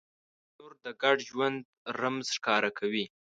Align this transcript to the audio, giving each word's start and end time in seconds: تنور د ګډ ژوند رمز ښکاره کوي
تنور 0.55 0.73
د 0.83 0.87
ګډ 1.01 1.17
ژوند 1.29 1.59
رمز 1.99 2.27
ښکاره 2.35 2.69
کوي 2.79 3.05